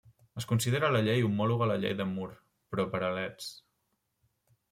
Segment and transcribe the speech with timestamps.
[0.41, 2.39] Es considera la llei homòloga a la llei de Moore
[2.73, 3.53] però per a Leds.